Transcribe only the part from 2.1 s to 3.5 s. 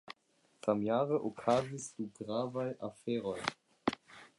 gravaj aferoj.